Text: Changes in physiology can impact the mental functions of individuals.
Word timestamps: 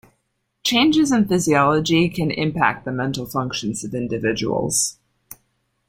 Changes 0.63 1.11
in 1.11 1.27
physiology 1.27 2.09
can 2.09 2.31
impact 2.31 2.85
the 2.85 2.91
mental 2.91 3.27
functions 3.27 3.83
of 3.83 3.93
individuals. 3.93 4.97